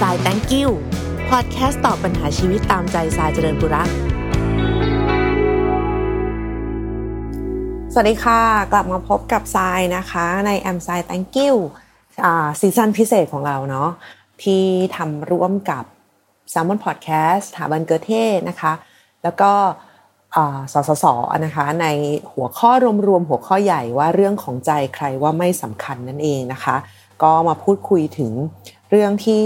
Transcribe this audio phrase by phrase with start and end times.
[0.00, 0.68] สาย thank you
[1.30, 3.88] พอดแคสต์ตอบปัญหาชีวิตตามใจสายเจริญบุรัก
[7.92, 8.40] สวัสดีค่ะ
[8.72, 11.54] กลับมาพบกับทรายนะคะในแอมไซ thank you
[12.60, 13.90] ซีซั่นพิเศษของเราเนาะ
[14.42, 14.64] ที่
[14.96, 15.84] ทำร่วมกับ
[16.52, 18.10] s ซ l m o n Podcast สถาบันเกิเท
[18.48, 18.72] นะคะ
[19.22, 19.52] แล้วก็
[20.72, 21.04] สสส
[21.44, 21.86] นะคะใน
[22.32, 22.70] หัวข้อ
[23.08, 26.76] รวมๆหัวข้อใหญ่ว่าเรื่องของใจใครว่าไม่สำคัญนั่นเองนะคะ
[27.22, 28.32] ก็มาพูดคุยถึง
[28.90, 29.44] เรื่องที่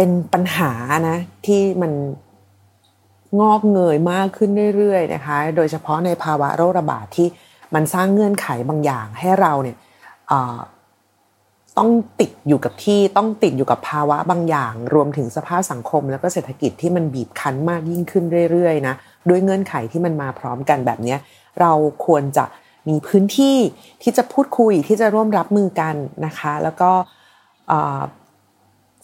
[0.00, 0.72] เป็นปัญหา
[1.08, 1.92] นะ ที่มัน
[3.40, 7.28] งอกเงยมากขึ้นเรื่อยๆนะคะ โดยเฉพาะในภาวะโรคระบาดที่
[7.74, 9.76] มันสร้างเงื่อนไขบางอย่างให้เราเนี่ย
[11.78, 18.94] ต้องติดอยู่กับที่ต้องติดอยู่กับภาวะบางอย่าง รวมถึงสภาพสังคม แล้วก็เศรษฐกิจที่มันบีบคั้นมากยิ่งขึ้นเรื่อยๆนะ
[19.28, 21.16] ด้วยเงื่อนไขที่มันมาพร้อมกันแบบนี้
[21.60, 21.72] เรา
[22.06, 22.44] ควรจะ
[22.88, 23.56] มีพื้นที่
[24.02, 25.94] ที่จะพูดคุยที่จะร่วมรับมือกัน
[26.26, 26.90] นะคะ แล้วก็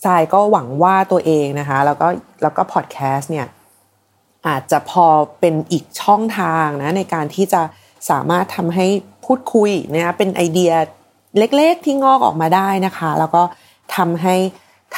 [0.05, 2.09] ทรายก็หวังว่าตัวเองนะคะ แล้วก็
[2.43, 3.47] แล้วก็พอดแคสต์เนี่ย
[4.47, 5.07] อาจจะพอ
[5.41, 7.63] เป็นอีกช่องทางนะในการที่จะ
[8.11, 8.87] สามารถทำให้
[9.25, 10.73] พูดคุยนะเป็นไอเดีย
[11.39, 13.43] เล็กๆที่งอกออกมาได้นะคะ แล้วก็
[13.97, 14.37] ทำให้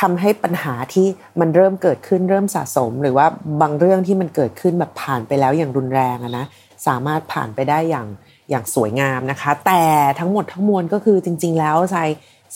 [0.00, 1.06] ทำให้ปัญหาที่
[1.40, 3.26] มันเริ่มเกิดขึ้นเริ่มสะสม หรือว่า
[3.60, 6.46] บางเรื่องที่มันเกิดขึ้นแบบผ่านไปแล้วอย่างรุนแรงนะ
[6.86, 8.06] สามารถผ่านไปได้อย่าง
[8.50, 9.82] อย่างสวยงามนะคะ แต่
[10.18, 11.96] ทั้งหมดทั้งมวลก็คือจริง ๆ แล้วใจ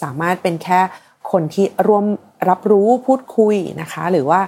[0.03, 0.81] สามารถเป็นแค่
[1.33, 2.07] คนที่ร่วม
[2.49, 4.41] รับรู้พูดคุยนะคะ หรือว่า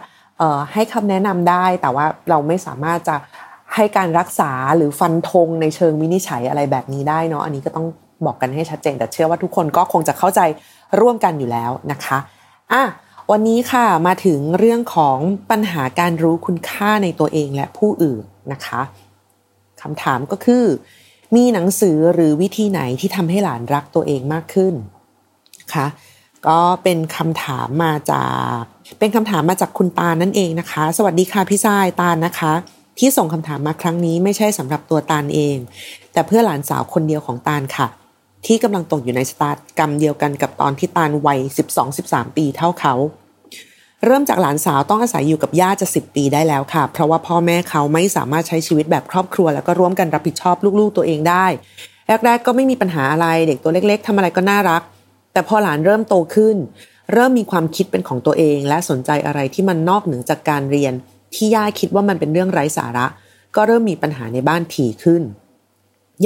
[0.72, 3.16] ให้คำแนะนำได้ แต่ว่าเราไม่สามารถจะ
[3.75, 7.87] ให้การรักษาหรือฟันธงในเชิงวินิจฉัยอะไรแบบนี้ได้เนาะอันนี้ก็ต้อง
[8.26, 10.41] บอกกันให้ชัดเจน แต่เชื่อว่าทุกคนก็คงจะเข้าใจ
[11.00, 12.19] ร่วมกันอยู่แล้วนะคะ
[12.72, 12.82] อะ
[13.31, 15.19] วันนี้ค่ะมาถึงเรื่องของ
[15.50, 18.81] ปัญหาการรู้คุณค่าในตัวเองและผู้อื่นนะคะ
[19.82, 20.65] คำถามก็คือ
[21.37, 24.75] มีหนังสือหรือวิธีไหนที่ทำให้หลานรักตัวเองมากขึ้น
[25.75, 25.87] คะ
[26.48, 28.26] ก็เป็นคำถามมาจา
[28.56, 28.60] ก
[28.98, 32.53] เป็นคำถามมาจากคุณตานั่นเองนะคะ สวัสดีค่ะพี่ชายตาลนะคะ
[32.98, 35.56] ที่ส่งคำถามมาครั้งนี้ไม่ใช่สำหรับตัวตาลเอง
[36.12, 37.86] แต่เพื่อหลานสาวคนเดียวของตาลค่ะ
[38.47, 41.38] ที่กำลังตกอยู่ในสตาร์กรรมเดียวกันกับตอนที่ตาลวัย
[41.88, 42.94] 12-13 ปีเท่าเขา
[44.04, 51.47] เริ่มจากหลานสาวต้องอาศัยอยู่กับย่าจะสิบปีได้แล้วค่ะ เพราะว่าพ่อแม่เขาไม่สามารถใช้ชีวิตแบบครอบครัว แล้วก็ร่วมกันรับผิดชอบลูกๆตัวเองได้
[52.24, 54.82] แรกๆก็ไม่มีปัญหาอะไรเด็กตัวเล็ก ๆทำอะไรก็น่ารัก
[55.32, 56.56] แต่พอหลานเริ่มโตขึ้น
[57.12, 60.93] เริ่มมีความคิดเป็นของตัวเอง และสนใจอะไรที่มันนอกเหนือจากการเรียน
[61.34, 63.06] ที่ย่าคิดว่ามันเป็นเรื่องไร้สาระ
[63.56, 65.22] ก็เริ่มมีปัญหาในบ้านถี่ขึ้น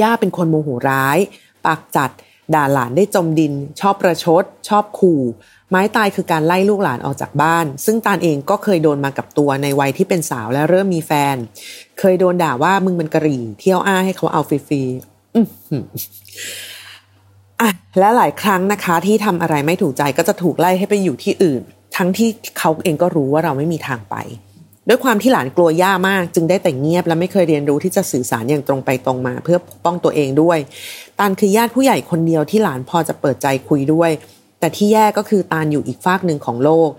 [0.01, 1.17] ย่าเป็นคนโมโหร้าย
[1.65, 2.11] ปากจัด
[2.55, 5.21] ด่าหลานได้จมดิน ชอบประชด ชอบขู่
[5.69, 11.35] ไม้ตายคือการไล่ลูกหลานออกจากบ้าน ซึ่งตาเองก็เคยโดนมากับตัวในวัยที่เป็นสาวและเริ่มมีแฟน
[11.99, 16.76] เคยโดนด่าว่ามึงมันกระรี่ เที่ยวอ้าให้เขาเอาฟรีๆ
[17.61, 21.61] อะและหลายครั้งนะคะ ที่ทำอะไรไม่ถูกใจก็จะถูกไล่ให้ไปอยู่ที่อื่น
[21.97, 22.29] ทั้งที่
[22.59, 24.15] เขาเองก็รู้ว่าเราไม่มีทางไป
[24.87, 30.59] ด้วยความที่หลานกลัวย่ามาก จึงได้แต่งเงียบและไม่เคยเรียนรู้ที่จะสื่อสารอย่างตรงไปตรงมา เพื่อปกป้องตัวเองด้วย
[31.19, 34.11] ตานคือญาติผู้ใหญ่คนเดียวที่หลานพอจะเปิดใจคุยด้วย
[34.59, 36.89] แต่ที่แย่ก็คือตานอยู่อีกฝากหนึ่งของโลก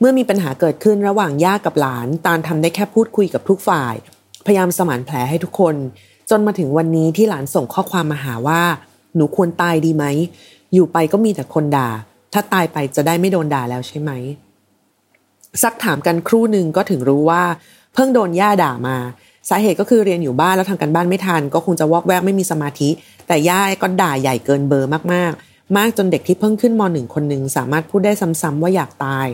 [0.00, 3.94] เมื่อมีปัญหาเกิดขึ้นระหว่างย่ากับหลาน ตานทำได้แค่พูดคุยกับทุกฝ่าย
[4.46, 5.74] พยายามสมานแผลให้ทุกคน
[6.30, 8.62] จนมาถึงวันนี้ที่หลานส่งข้อความมาหาว่า
[9.18, 10.04] หนูควรตายดีไหม
[10.74, 11.88] อยู่ไปก็มีแต่คนด่า
[12.32, 14.10] ถ้าตายไปจะได้ไม่โดนด่าแล้วใช่ไหม
[15.62, 17.42] ซักถามกันครู่หนึ่งก็ถึงรู้ว่า
[17.94, 18.96] เพิ่งโดนย่าด่ามา
[19.48, 22.90] สาเหตุก็คือเรียนอยู่บ้านแล้วทำกันบ้านไม่ทัน ก็คงจะวอกแวกไม่มีสมาธิ
[23.26, 29.26] แต่ย่าก็ด่าใหญ่เกินเบอร์มากๆ มากจนเด็กที่เพิ่งขึ้นมหนึ่งคนหนึ่งสามารถพูดได้ซ้ำๆว่าอยากตาย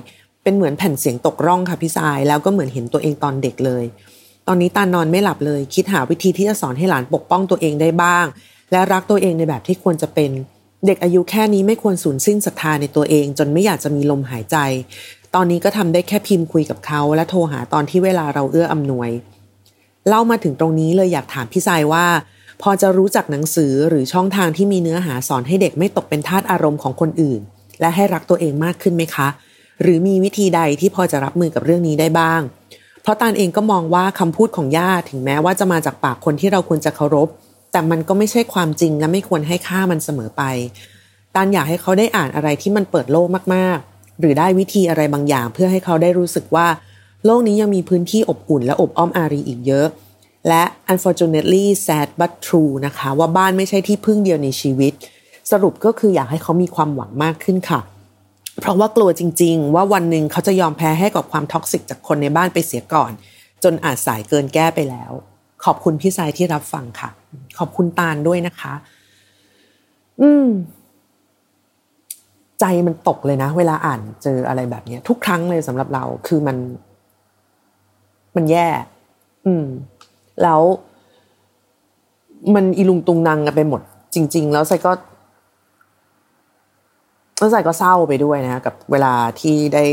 [0.42, 3.84] เป็นเหมือนแผ่นเสียงตกร่องค่ะพี่สาย แล้วก็เหมือนเห็นตัวเองตอนเด็กเลย
[4.48, 8.26] ตอนนี้ตานอนไม่หลับเลย คิดหาวิธีที่จะสอนให้หลานปกป้องตัวเองได้บ้าง
[8.74, 10.30] และรักตัวเองในแบบที่ควรจะเป็น
[10.86, 14.56] เด็กอายุแค่นี้ไม่ควรสูญสิ้นศรัทธาในตัวเอง จนไม่อยากจะมีลมหายใจ
[15.34, 19.10] ตอนนี้ก็ทำได้แค่พิมพ์คุยกับเขา และโทรหาตอนที่เวลาเราเอื้ออำนวย
[20.08, 22.06] เล่ามาถึงตรงนี้เลยอยากถามพี่สายว่า
[22.62, 27.40] พอจะรู้จักหนังสือหรือช่องทางที่มีเนื้อหาสอนให้เด็กไม่ตกเป็นทาสอารมณ์ของคนอื่น
[27.80, 29.28] และให้รักตัวเองมากขึ้นไหมคะ
[29.82, 32.40] หรือมีวิธีใดที่พอจะรับมือกับเรื่องนี้ได้บ้าง
[33.02, 37.28] เพราะตานเองก็มองว่าคำพูดของย่าถึงแม้ว่าจะมาจากปากคนที่เราควรจะเคารพ
[37.74, 40.42] แต่มันก็ไม่ใช่ความจริงและไม่ควรให้ค่ามันเสมอไป
[41.34, 46.66] ตานอยากให้เขาได้อ่านอะไรที่มันเปิดโลกมากๆ หรือได้วิธีอะไรบางอย่าง เพื่อให้เขาได้รู้สึกว่า
[47.24, 49.86] โลกนี้ยังมีพื้นที่อบอุ่นและอบอ้อมอารีอีกเยอะ
[50.48, 50.62] และ
[50.92, 54.92] unfortunately sad but true นะคะ ว่าบ้านไม่ใช่ที่พึ่งเดียวในชีวิต
[55.50, 57.80] สรุปก็คืออยากให้เขามีความหวังมากขึ้นค่ะ
[58.60, 63.12] เพราะว่ากลัวจริง ๆ ว่าวันหนึ่งเขาจะยอมแพ้ให้กับความท็อกซิกจากคนในบ้านไปเสียก่อน
[63.64, 65.12] จนอาจสายเกินแก้ไปแล้ว
[65.64, 67.10] ขอบคุณพี่สายที่รับฟังค่ะ
[67.58, 68.72] ขอบคุณตาลด้วยนะคะ
[70.20, 70.46] อืม
[72.60, 76.56] ใจมันตกเลยนะ เวลาอ่านเจออะไรแบบนี้ทุกครั้งเลยสำหรับเรา คือมัน
[78.36, 78.68] มันแย่
[79.46, 79.64] อืม
[80.42, 80.60] แล้ว
[82.54, 83.80] มันอีลุงตุงนางกันไปหมด
[84.14, 84.92] จริง ๆ แล้วใส่ก็
[87.38, 89.84] แล้วใส่ก็เศร้าไปด้วยนะกับ เวลาที่ได้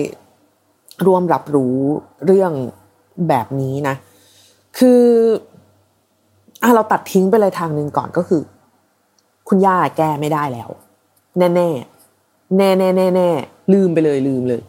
[1.06, 1.76] ร่วมรับรู้
[2.26, 2.54] เรื่อง
[3.30, 3.96] แบบนี้นะ
[4.78, 5.04] คือ
[6.62, 8.42] อะเราตัดทิ้งไปเลยทางหนึ่งก่อนก็คือ
[9.48, 10.70] คุณย่าแก้ไม่ได้แล้ว
[11.38, 11.70] แน่แน่
[12.58, 13.30] แน่แน่แน่แน่
[13.74, 14.62] ลืมไปเลยลืมเลย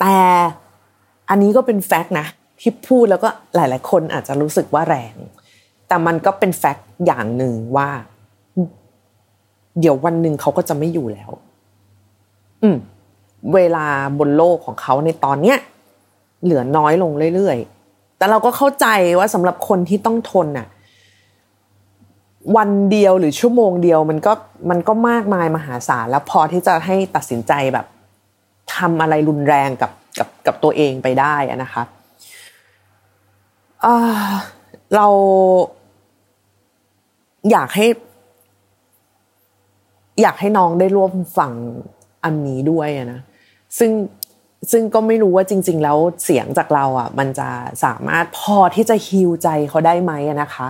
[0.00, 0.16] แต่
[1.30, 2.26] อันนี้ก็เป็นแฟกต์นะ
[2.60, 5.14] ที่พูดแล้วก็หลาย ๆ คนอาจจะรู้สึกว่าแรง
[5.88, 7.88] แต่มันก็เป็นแฟกต์อย่างหนึ่งว่า
[9.80, 11.30] เดี๋ยววันหนึ่งเขาก็จะไม่อยู่แล้ว
[12.62, 12.76] อืม
[13.54, 13.86] เวลา
[14.18, 15.58] บนโลกของเขาในตอนเนี้ย
[16.44, 17.58] เหลือน้อยลงเรื่อย
[17.88, 18.86] ๆ แต่เราก็เข้าใจ
[19.18, 20.66] ว่าสำหรับคนที่ต้องทนน่ะ
[22.56, 24.32] วันเดียวหรือชั่วโมงเดียวมันก็
[24.70, 27.86] มันก็มากมายมหาศาลแล้วพอที่จะให้ตัดสินใจแบบ
[28.76, 31.82] ทำอะไรรุนแรงกับกับกับตัวเองไปได้นะคะ
[34.96, 35.06] เรา
[37.50, 37.86] อยากให้
[40.22, 41.52] อยากให้น้องได้ร่วมฟัง
[42.24, 43.20] อันนี้ด้วยนะ
[43.78, 43.90] ซึ่ง
[44.70, 47.48] ซึ่งก็ไม่รู้ว่าจริง ๆ แล้วเสียงจากเราอะ มันจะ
[47.84, 50.12] สามารถพอที่จะฮิวใจเขาได้ไหม
[50.42, 50.66] นะคะ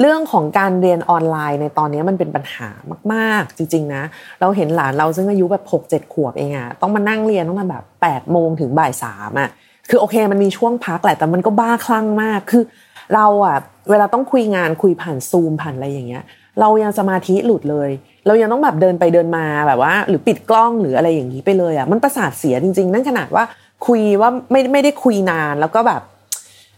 [0.00, 2.68] เรื่องของการเรียนออนไลน์ในตอนนี้มันเป็นปัญหา
[3.12, 4.02] มากๆ จริง ๆ นะ
[4.40, 9.48] เราเห็นหลานเราซึ่งอายุแบบหกเจ็ดขวบเองอะต้องมานั่งเรียนต้องมาแบบแปดโมงถึงบ่ายสามอะ
[9.90, 12.62] คือโอเคมันมีช่วงพักแหละแต่มันก็บ้าคลั่งมากคือ
[13.14, 13.56] เราอะ
[13.90, 16.24] เวลาต้องคุยงานคุยผ่านซูมผ่านอะไรอย่างเงี้ย
[16.60, 17.90] เรายังสมาธิหลุดเลย
[18.26, 23.44] เรายังต้องแบบเดินไปเดินมาแบบว่า หรือปิดกล้องหรืออะไรอย่างนี้ไปเลยอะมันประสาทเสียจริง ๆ นั่นขนาดว่า
[23.86, 26.02] คุยว่าไม่ไม่ได้คุยนานแล้วก็แบบ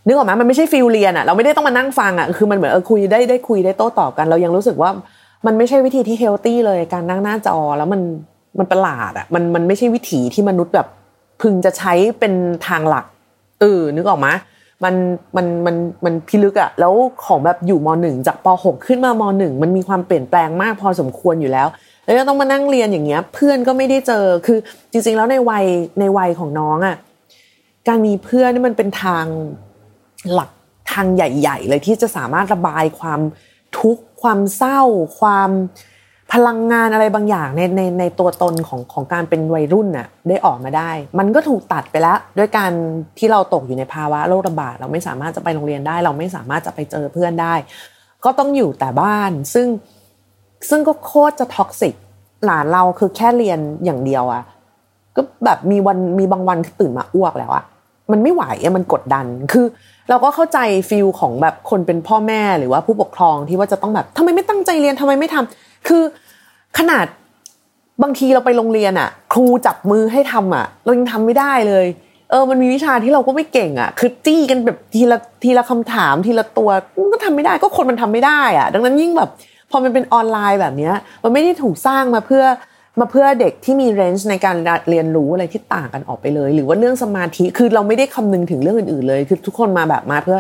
[0.07, 4.91] นึกออกไหมมันไม่ใช่ฟิลเรียนอะเราไม่ได้ต้องมานั่งฟังอะคือมันเหมือนเออคุยได้ได้คุยได้โต้ตอบกัน เรายังรู้สึกว่า
[5.47, 8.01] มันไม่ใช่วิธีที่เฮลตี้เลยการนั่งหน้าจอแล้วมัน
[8.59, 10.87] มันประหลาดอะมันมันไม่ใช่วิถีที่มนุษย์แบบ
[11.43, 12.33] พึงจะใช้เป็น
[12.67, 13.05] ทางหลัก
[13.61, 14.29] เออนึกออกไหม
[14.85, 14.95] มัน
[15.37, 16.93] มันมันมันพิลึกอะแล้ว
[17.25, 21.69] ของแบบอยู่มหนึ่งจากปหกขึ้นมามหนึ่งมันมีความเปลี่ยนแปลงมากพอสมควรอยู่แล้ว
[22.05, 24.59] แล้วต้องมานั่งเรียนอย่างเงี้ย เพื่อนก็ไม่ได้เจอคือ
[24.93, 25.65] จริง ๆ แล้วในวัย
[26.01, 26.97] ในวัยของน้องอะ
[27.89, 29.25] การมีเพื่อนนี่มันเป็นทาง
[30.33, 30.51] หลัก
[30.93, 33.21] ทางใหญ่ ๆ เลยที่จะสามารถระบายความ
[33.79, 34.81] ทุกข์ความเศร้า
[35.21, 35.51] ความ
[36.33, 42.73] พลังงานอะไรบางอย่างในในในตัวตนของของการเป็นวัยรุ่นน่ะได้ออกมาได้ มันก็ถูกตัดไปแล้ว ด้วยการ
[43.19, 47.55] ที่เราตกอยู่ในภาวะโรคระบาดเราไม่สามารถจะไปโรงเรียนได้ เราไม่สามารถจะไปเจอเพื่อนได้
[48.25, 49.67] ก็ต้องอยู่แต่บ้านซึ่ง
[50.69, 51.95] ซึ่งก็โคตรจะท็อกซิก
[52.45, 54.43] หลานเราคือแค่เรียนอย่างเดียวอะ
[55.17, 57.65] ก็แบบมีวันมีบางวันตื่นมาอ้วกแล้วอะ
[58.13, 59.67] มันไม่ไหวอะมันกดดันคือ
[60.09, 60.59] เราก็เข้าใจ
[60.91, 66.03] ฟิลของแบบคนเป็นพ่อแม่หรือว่าผู้ปกครองที่ว่าจะต้องแบบทำไมไม่ตั้งใจเรียนทำไมไม่ทำคือ
[66.79, 67.07] ขนาด
[68.03, 71.87] บางทีเราไปโรงเรียนอะครูจับมือให้ทำอะเรายังทำไม่ได้เลย
[72.31, 76.71] เออมันมีวิชาที่เราก็ไม่เก่งอะคือจี้กันแบบทีละทีละคำถามทีละตัว
[77.13, 79.31] ก็ทำไม่ได้ก็คนมันทำไม่ได้อะดังนั้นยิ่งแบบ
[79.71, 82.45] พอมันเป็นออนไลน์แบบเนี้ย มันไม่ได้ถูกสร้างมาเพื่อ
[83.01, 84.57] มาเพื่อเด็กที่มีเรนจ์ในการ
[84.91, 90.39] เรียนรู้อะไรที่ต่างกันออกไปเลย หรือว่าเรื่องสมาธิคือเราไม่ได้คำนึงถึงเรื่องอื่นๆเลย คือทุกคนมาแบบมาเพื่อ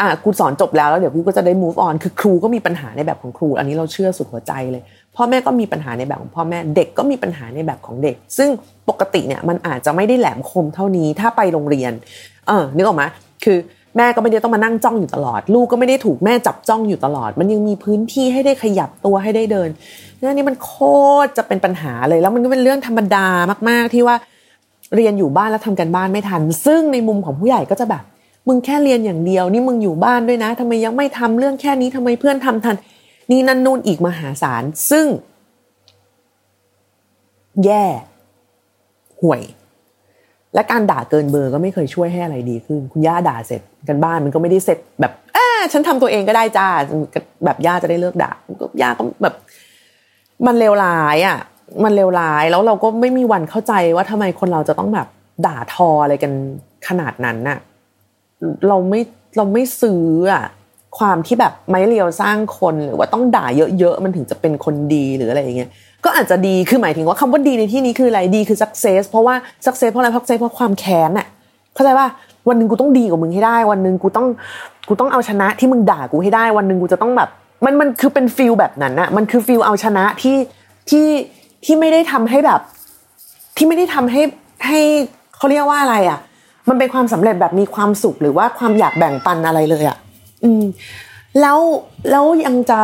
[0.00, 4.82] อะกูสอนจบแล้วแล้วเดี๋ยวกูก็จะได้ move on คือครูก็มีปัญหาในแบบของครู อันนี้เราเชื่อสุดหัวใจเลย
[5.16, 8.48] พ่อแม่ก็มีปัญหาในแบบของพ่อแม่เด็กก็มีปัญหาในแบบของเด็ก ซึ่ง
[8.88, 11.92] ปกติเนี่ยมันอาจจะไม่ได้แหลมคมเท่านี้ถ้าไปโรงเรียน
[12.46, 13.04] เออนึกออกไหม
[13.44, 13.58] คือ
[13.96, 19.68] แม่ก็ไม่ได้ต้องมานั่งจ้องอยู่ตลอด ลูกก็ไม่ได้ถูกแม่จับจ้องอยู่ตลอด มันยังมีพื้นที่ให้ได้ขยับตัวให้ได้เดิน
[20.18, 20.72] เนี่นี่มันโค
[21.24, 23.26] ตรจะเป็นปัญหาเลย แล้วมันก็เป็นเรื่องธรรมดา
[23.68, 24.16] มาก ๆ ที่ว่า
[24.96, 28.02] เรียนอยู่บ้านแล้วทำกันบ้านไม่ทัน ซึ่งในมุมของผู้ใหญ่ก็จะแบบ
[28.48, 32.76] มึงแค่เรียนอย่างเดียว นี่มึงอยู่บ้านด้วยนะทำไมยังไม่ทำเรื่องแค่นี้ทำไมเพื่อนทำทัน
[33.30, 35.06] นี่นั่นนู่นอีกมหาศาล ซึ่ง
[37.64, 37.84] แย่
[39.20, 39.42] ห่วย
[40.54, 46.68] และการด่าเกินเบอร์ก็ไม่เคยช่วยให้อะไรดีขึ้น คุณย่าด่าเสร็จกันบ้านมันก็ไม่ได้เสร็จแบบอ่าฉันทำตัวเองก็ได้จ้า
[47.44, 48.30] แบบย่าจะได้เลิกด่า
[48.60, 49.34] ก็ย่าก็แบบ
[50.46, 51.38] มันเลวร้ายอะ
[51.84, 55.08] มันเลวร้ายแล้วเราก็ไม่มีวันเข้าใจว่าทำไมคนเราจะต้องแบบ
[55.46, 56.32] ด่าทออะไรกัน
[56.88, 57.58] ขนาดนั้นน่ะ
[58.68, 59.00] เราไม่
[59.36, 60.44] เราไม่ซื้ออะ
[60.98, 63.46] ความที่แบบไม้เรียวสร้างคนหรือว่าต้องด่า
[63.78, 65.70] เยอะๆมันถึงจะเป็นคนดีหรืออะไรอย่างเงี้ย
[66.04, 69.34] ก็อาจจะดีคือหมายถึงว่าคำว่าดีในที่นี้คืออะไรดีคือ success เพราะว่า
[69.66, 71.26] success เพราะอะไร success เพราะความแค้นอะ
[71.74, 72.06] เข้าใจว่า
[72.48, 74.26] วันหนึ่งกูต้องดีกว่ามึงให้ได้ วันหนึ่งกูต้อง
[74.88, 77.30] กูต้องเอาชนะที่มึงด่ากูให้ได้ วันหนึ่งกูจะต้องแบบ
[77.64, 80.36] มันมันคือเป็น feel แบบนั้นอะมันคือ feel เอาชนะที่
[80.90, 81.06] ที่
[81.64, 82.60] ที่ไม่ได้ทำให้แบบ
[83.56, 84.22] ที่ไม่ได้ทำให้
[84.66, 84.80] ให้
[85.36, 86.18] เขาเรียกว่าอะไรอะ
[86.68, 89.96] มันเป็นความสำเร็จแบบมีความสุขหรือว่าความอยากแบ่งปันอะไรเลยอะ
[90.44, 90.64] อืม
[91.40, 91.58] แล้ว
[92.10, 92.80] แล้วยังจะ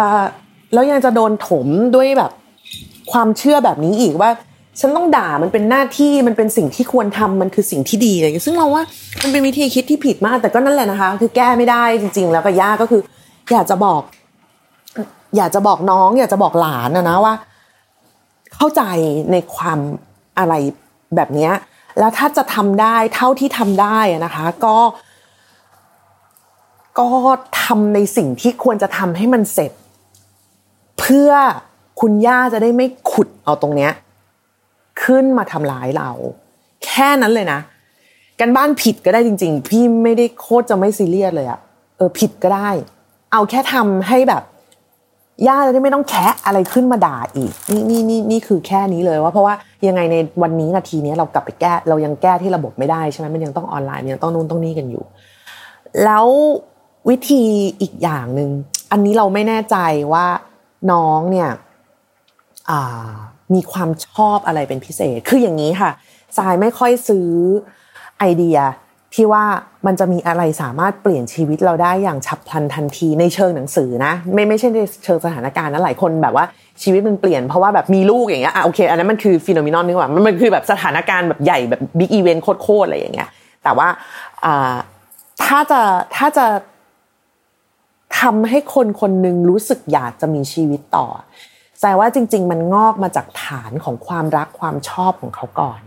[0.73, 2.31] แล้วยังจะโดนถมด้วยแบบ
[3.13, 4.31] ความเชื่อแบบนี้อีกว่า
[4.81, 8.83] ฉันต้องด่ามันเป็นหน้าที่มันเป็นสิ่งที่ควรทำมันคือสิ่งที่ดีอะไรอย่างเงี้ยซึ่งเราว่า
[9.23, 13.03] มันเป็นวิธีคิดที่ผิดมาก แต่ก็นั่นแหละนะคะ คือแก้ไม่ได้จริง ๆ แล้วก็ยากก็คือ
[13.53, 14.01] อยากจะบอก
[15.37, 17.35] อยากจะบอกน้อง อยากจะบอกหลานนะนะว่า
[18.55, 18.83] เข้าใจ
[19.33, 19.79] ในความ
[20.39, 20.55] อะไร
[21.17, 21.51] แบบนี้
[21.99, 24.77] แล้วถ้าจะทำได้เท่าที่ทำได้นะคะ ก็
[26.99, 27.09] ก็
[27.63, 29.73] ทำในสิ่งที่ควรจะทำให้มันเสร็จ
[30.99, 31.31] เพื่อ
[32.01, 33.93] คุณย่าจะได้ไม่ขุดเอาตรงเนี้ย
[35.03, 36.11] ขึ้นมาทำร้ายเรา
[36.85, 37.61] แค่นั้นเลยนะ
[38.41, 41.61] กันบ้านผิดก็ได้จริง ๆ พี่ไม่ได้โคตรจะไม่ซีเรียสเลยอะ
[41.97, 42.71] เออผิดก็ได้
[43.33, 44.43] เอาแค่ทำให้แบบ
[45.47, 49.55] ย่าจะได้ไม่ต้องแคะอะไรขึ้นมาด่าอีกนี่นี่นี่นี่คือแค่นี้เลยว่าเพราะว่า
[49.87, 55.05] ยังไงในวันนี้นาทีนี้เรากลับไปแก้เรายังแก้ที่ระบบไม่ได้ใช่ไหมมันยังต้องออนไลน์ยังต้องนู่นต้องนี่กันอยู่
[56.05, 56.27] แล้ว
[57.09, 57.43] วิธี
[57.81, 58.51] อีกอย่างหนึ่ง
[58.93, 59.77] อันนี้เราไม่แน่ใจ
[60.13, 60.27] ว่า
[60.93, 61.51] น้องเนี่ย
[63.55, 65.91] มีความชอบอะไรเป็นพิเศษ คืออย่างนี้ค่ะ
[66.37, 67.29] ทรายไม่ค่อยซื้อ
[68.19, 68.59] ไอเดีย
[69.15, 69.45] ที่ว่า
[69.87, 76.45] มันจะมีอะไรสามารถเปลี่ยนชีวิตเราได้อย่างฉับพลันทันทีในเชิงหนังสือนะ ไม่ไม่ใช่ในเชิงสถานการณ์นะหลายคนแบบว่า
[76.83, 83.29] ชีวิตมันเปลี่ยนเพราะว่าแบบมีลูกอย่างเงี้ยอะโอเคอันนั้นมันคือ phenomenon นี่ว่ามันคือแบบสถานการณ์แบบใหญ่แบบ big event โคตรๆอะไรอย่างเงี้ย
[83.65, 83.89] แต่ว่า
[84.45, 84.75] อ่า
[85.45, 85.81] ถ้าจะ
[86.17, 86.47] ถ้าจะ
[88.21, 91.07] ทำให้คนคนหนึ่งรู้สึกอยากจะมีชีวิตต่อ
[91.79, 95.81] แสดงว่าจริง ๆ มันงอกมาจากฐานของความรักความชอบของเขาก่อน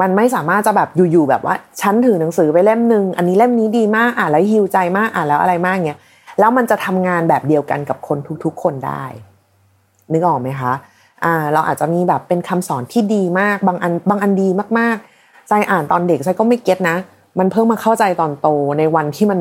[0.00, 6.00] มันไม่สามารถจะแบบอยู่ๆแบบว่าฉันถือหนังสือไปเล่มหนึ่งอันนี้เล่มนี้ดีมากอ่านแล้วฮิวใจมากอ่านแล้วอะไรมากเงี้ย
[6.38, 9.04] แล้วมันจะทำงานแบบเดียวกันกับคนทุกๆ คนได้
[10.12, 10.72] นึกออกไหมคะ
[11.24, 14.48] อ่าเราอาจจะมีแบบเป็นคำสอนที่ดีมากบางอันบางอันดี
[14.78, 16.96] มากๆใจอ่านตอนเด็กใจก็ไม่เก็ตนะ
[17.38, 18.48] มันเพิ่งมาเข้าใจตอนโต
[18.78, 19.40] ในวันที่มัน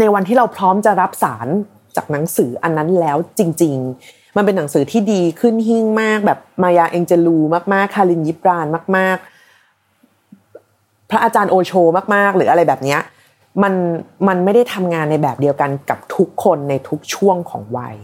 [0.00, 1.48] ในวันที่เราพร้อมจะรับสาร
[1.96, 7.38] จากหนังสืออันนั้นแล้วจริง ๆ มันเป็นหนังสือที่ดีขึ้นหิ้งมาก แบบมายาเองเจลู
[7.72, 9.16] มากๆ คารินยิบรานมาก
[9.94, 11.72] ๆ พระอาจารย์โอโช
[12.14, 12.96] มาก ๆ หรืออะไรแบบนี้
[13.62, 13.74] มัน
[14.28, 17.96] มันไม่ได้ทำงานในแบบเดียวกันกับทุกคนในทุกช่วงของวัย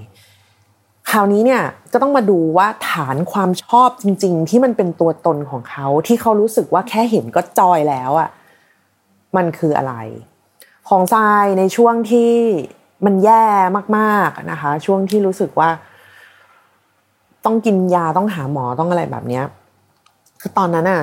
[1.11, 8.29] คราวนี้เนี่ยก็ต้องมาดูว่าฐานความชอบจริง ๆ ที่มันเป็นตัวตนของเขาที่เขารู้สึกว่าแค่เห็นก็ joy แล้วอะ
[9.37, 9.95] มันคืออะไร
[10.89, 12.33] ของทรายในช่วงที่
[13.05, 13.47] มันแย่
[13.99, 15.71] มากๆนะคะ ช่วงที่รู้สึกว่า
[17.47, 19.45] ต้องกินยาต้องหาหมอต้องอะไรแบบเนี้ย
[20.41, 21.01] คือตอนนั้นอะ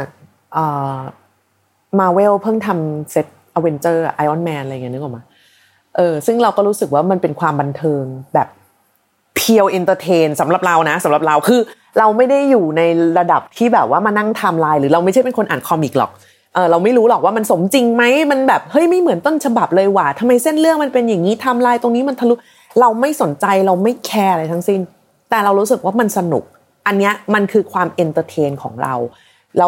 [1.99, 5.23] มาเวลเพิ่งทำเซต Avengers Iron Man อะไรเงี้ยนึกออกมะ
[5.95, 8.47] เออซึ่งเราก็รู้สึกว่ามันเป็นความบันเทิงแบบ
[9.35, 11.61] pure entertain สำหรับเรานะสำหรับเราคือ
[11.99, 12.81] เราไม่ได้อยู่ใน
[13.17, 16.11] ระดับที่แบบว่ามานั่งทำลายหรือเราไม่ใช่เป็นคนอ่าน comic หรอก
[16.53, 22.33] เออเราไม่รู้หรอกว่ามันสมจริงไหมมันแบบเฮ้ยไม่เหมือนต้นฉบับเลยว่ะทำไมเส้นเรื่องมันเป็นอย่างนี้ทำลายตรงนี้มันทะลุ
[22.79, 24.79] เราไม่สนใจเราไม่แคร์อะไรทั้งสิ้น
[25.29, 26.43] แต่เรารู้สึกว่ามันสนุก
[26.87, 28.93] อันเนี้ยมันคือความ entertain ของเรา
[29.59, 29.67] เรา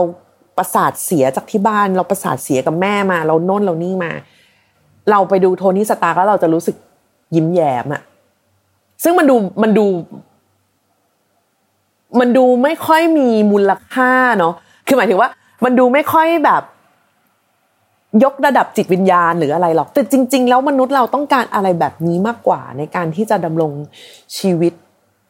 [0.57, 4.11] ประสาทเสียจากที่บ้าน เราประสาทเสียกับแม่มา เราโน่นเรานี่มา
[5.11, 6.75] เราไปดูโทนี่สตาร์แล้วเราจะรู้สึก
[7.35, 8.01] ยิ้มแย้มอะ
[9.03, 9.85] ซึ่งมันดูมันดู
[12.19, 14.53] มันดูไม่ค่อยมีมูลค่าเนาะ
[14.87, 15.29] คือหมายถึงว่า
[15.63, 16.63] มันดูไม่ค่อยแบบ
[18.23, 23.71] ยกระดับจิตวิญญาณหรืออะไรหรอกแต่จริง ๆ แล้วมนุษย์เราต้องการอะไรแบบนี้มากกว่าในการที่จะดำรง
[24.37, 24.73] ชีวิต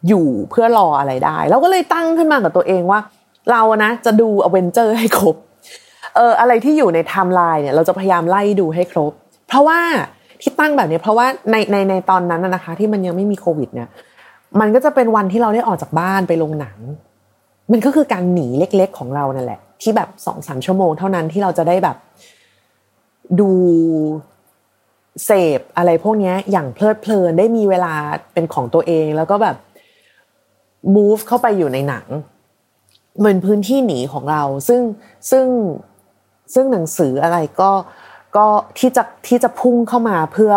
[0.07, 2.99] อยู่เพื่อรออะไรได้เราก็เลยตั้งขึ้นมากับตัวเองว่า
[3.51, 5.35] เรานะจะดูอเวนเจอร์ให้ครบ
[6.15, 9.11] เอออะไรที่อยู่ในไทม์ไลน์เนี่ยเราจะพยายามไล่ดูให้ครบ
[9.47, 9.79] เพราะว่า
[10.41, 13.89] ที่ตั้งแบบนี้เพราะว่าในในในตอนนั้นนะคะ ที่มันยังไม่มีโควิดเนี่ย
[14.59, 16.77] มันก็จะเป็นวันที่เราได้ออกจากบ้านไปลงหนัง
[17.71, 21.97] มันก็คือการหนีเล็กๆของเรานั่นแหละ ที่แบบสองสามชั่วโมงเท่านั้นที่เราจะได้แบบ
[23.39, 23.49] ดู
[25.25, 27.93] เสพอะไรพวกนี้อย่างเพลิดเพลินได้มีเวลา
[28.33, 29.55] เป็นของตัวเองแล้วก็แบบ
[30.95, 32.05] move เข้าไปอยู่ในหนัง
[33.19, 34.81] เหมือนพื้นที่หนีของเรา ซึ่ง
[35.31, 35.47] ซึ่ง
[36.53, 37.71] ซึ่งหนังสืออะไรก็
[38.35, 38.45] ก็
[38.79, 40.53] ที่จะที่จะพุ่งเข้ามาเพื่อ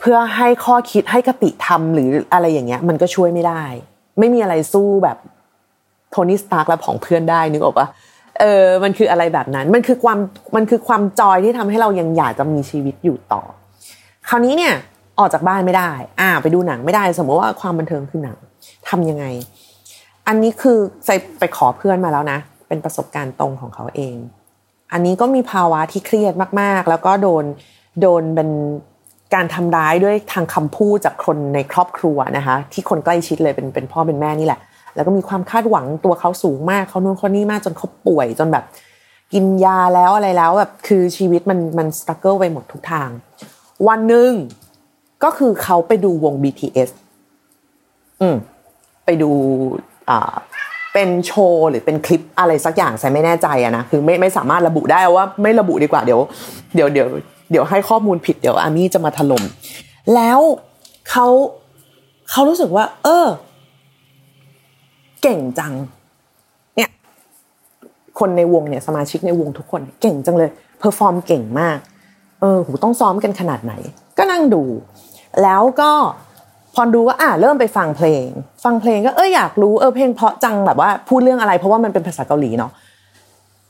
[0.00, 3.64] เพื่อให้ข้อคิดให้คติธรรมหรืออะไรอย่างเงี้ย มันก็ช่วยไม่ได้
[4.18, 5.18] ไม่มีอะไรสู้แบบ
[6.10, 7.86] โทนี่สตาร์กและของเพื่อนได้นึกออกปะ
[8.40, 10.18] เออมันคืออะไรแบบนั้น มันคือความ
[10.56, 13.42] มันคือความจอยที่ทำให้เรายังอยากจะมีชีวิตอยู่ต่อ
[14.28, 14.74] คราวนี้เนี่ย
[15.18, 15.90] ออกจากบ้านไม่ได้
[16.20, 18.36] อ่า ไปดูหนังไม่ได้ สมมติว่าความบันเทิงคือหนัง
[18.88, 19.24] ทำยังไง
[20.26, 22.38] อันนี้คือใส่ไปขอเพื่อนมาแล้วนะ
[22.68, 24.16] เป็นประสบการณ์ตรงของเขาเอง
[24.92, 27.44] อันนี้ก็มีภาวะที่เครียดมากๆ แล้วก็โดน
[28.00, 28.50] โดนเป็น
[29.34, 34.60] การทำร้ายด้วยทางคำพูดจากคนในครอบครัวนะคะ ที่คนใกล้ชิดเลยเป็นเป็นพ่อเป็นแม่นี่แหละ
[34.94, 38.64] แล้วก็มีความคาดหวังตัวเขาสูงมากเขานู่นคนนี้มากจนเขาป่วยจนแบบ
[39.32, 43.08] กินยาแล้วอะไรแล้วแบบคือชีวิตมันมันสตรัคเกิลไปหมดทุกทาง
[43.88, 44.30] วันหนึ่ง
[45.24, 46.90] ก็คือเขาไปดูวง BTS
[48.20, 48.36] อืม
[49.04, 49.30] ไปดู
[50.10, 50.34] อ่า
[50.92, 56.20] เป็นโชว์หรือเป็นคลิปอะไรสักอย่างใส่ไม่แน่ใจอะนะคือไม่ไม่สามารถระบุได้ว่าไม่ระบุดีกว่าเดี๋ยว
[56.74, 57.08] เดี๋ยวเดี๋ยว
[57.50, 59.42] เดี๋ยวให้ข้อมูลผิดเดี๋ยวอามี่จะมาถล่ม
[60.14, 60.40] แล้ว
[61.10, 61.26] เขา
[62.30, 63.26] เขารู้สึกว่า เออ
[65.22, 65.72] เก่งจัง
[66.76, 66.90] เนี่ย
[68.18, 71.78] คนในวงเนี่ยสมาชิกในวงทุกคน เก่งจังเลยperform เก่งมาก
[72.40, 73.74] โอ้โหต้องซ้อมกันขนาดไหน
[74.18, 74.62] ก็นั่งดู
[75.42, 75.92] แล้วก็
[76.74, 78.26] พอดูว่าอ่าเริ่มไปฟังเพลง
[78.64, 82.72] ฟังเพลงก็เอออยากรู้เออเพลงเพราะจังแบบว่าพูดเรื่องอะไร เพราะว่ามันเป็นภาษาเกาหลีเนาะ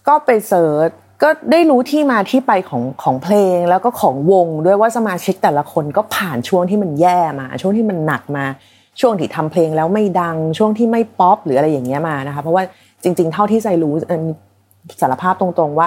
[0.08, 0.88] ก็ไป search
[1.22, 8.44] ก็ได้รู้ที่มาที่ไปของของเพลงแล้วก็ของวงด้วยว่าสมาชิกแต่ละคนก็ผ่านช่วงที่มันแย่มา ช่วงที่มันหนักมา
[9.00, 12.62] ช่วงที่ทำเพลงแล้วไม่ดังช่วงที่ไม่ป๊อปหรืออะไรอย่างเงี้ยมานะคะเพราะว่า
[13.02, 13.94] จริง ๆ เท่าที่ใจรู้
[15.00, 15.86] สารภาพตรงๆว่า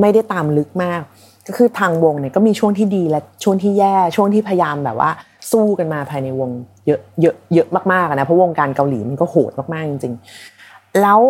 [0.00, 1.00] ไม่ได้ตามลึกมาก
[1.46, 5.10] ก็คือทางวงเนี่ยก็มีช่วงที่ดีและช่วงที่แย่ช่วงที่พยายามแบบว่า
[5.50, 6.50] สู้กันมาภายในวง
[6.86, 11.20] เยอะเยอะเยอะมากๆนะเพราะวงการเกาหลีมันก็โหดมากๆจริงๆ แล้ว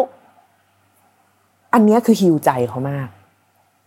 [1.74, 3.08] อันนี้คือฮิวใจเขามาก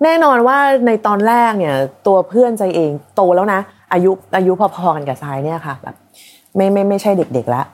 [0.04, 0.58] แน่นอนว่า
[0.88, 1.76] ในตอนแรกเนี่ย
[2.08, 3.60] ตัวเพื่อนใจเองโตแล้วนะ
[3.94, 5.96] อายุอายุพอๆกันกับทรายเนี่ยค่ะแบบ
[6.56, 7.66] ไม่ไม่ไม่ใช่เด็กๆแล้ว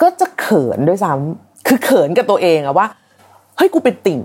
[0.00, 2.86] ก็จะเขินด้วยซ้ำคือเขินกับตัวเองอะว่า
[3.56, 4.20] เฮ้ยกูเป็นติ่ง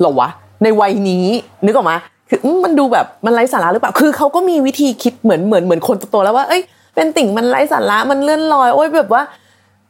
[0.00, 0.28] หรอวะ
[0.62, 1.26] ในวัยนี้
[1.64, 1.96] นึกออกมา
[2.28, 6.62] คือมันดูแบบมันไร้สาระหรือเปล่า คือเขาก็มีวิธีคิดเหมือนเหมือนเหมือนคนโตๆแล้วว่า เอ้ย
[6.94, 9.22] เป็นติ่งมันไร้สาระมันเลื่อนลอยโอ้ยแบบว่า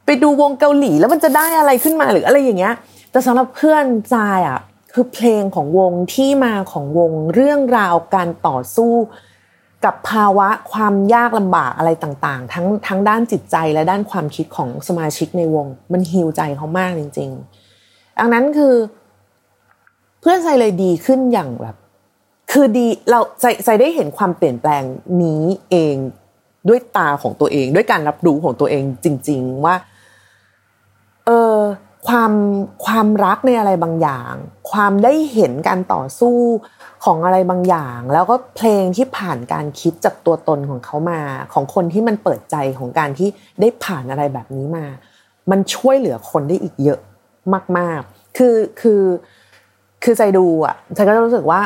[0.05, 2.73] ไปดูวงเกาหลีแล้วมันจะได้อะไรขึ้นมาหรืออะไรอย่างเงี้ย
[3.11, 4.59] แต่สำหรับเพื่อนจายอะ
[4.93, 8.93] คือเพลงของวงที่มาของวงเรื่องราวการต่อสู้
[9.85, 18.75] กับภาวะความยากลำบากอะไรต่างๆ ทั้งทั้งด้านจิตใจและด้านความคิดของสมาชิกในวง มันฮิวใจเขามากจริงๆดังนั้นคือ
[20.19, 21.75] เพื่อนใจเลยดีขึ้นอย่างแบบ
[22.51, 24.83] คือดีเราใจใจได้เห็นความเปลี่ยนแปลง
[25.21, 25.95] นี้เอง
[26.69, 29.75] ด้วยตาของตัวเอง ด้วยการรับรู้ของตัวเองจริง ๆ ว่า
[31.25, 31.57] เออ
[32.07, 32.31] ความ
[32.85, 34.33] ความรักในอะไรบางอย่าง
[34.71, 36.37] ความได้เห็นการต่อสู้
[37.05, 41.21] ของอะไรบางอย่าง แล้วก็เพลงที่ผ่านการคิดจากตัวตนของเขามา
[41.53, 44.85] ของคนที่มันเปิดใจของการที่ได้ผ่านอะไรแบบนี้มา
[45.51, 46.99] มันช่วยเหลือคนได้อีกเยอะ
[47.77, 49.01] มาก ๆ คือคือ
[50.03, 51.61] คือใจดูอะใจก็รู้สึกว่า